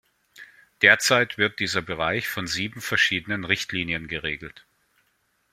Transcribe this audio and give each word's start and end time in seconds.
Derzeit 0.81 1.37
wird 1.37 1.59
dieser 1.59 1.83
Bereich 1.83 2.27
von 2.27 2.47
sieben 2.47 2.81
verschiedenen 2.81 3.43
Richtlinien 3.45 4.07
geregelt. 4.07 4.65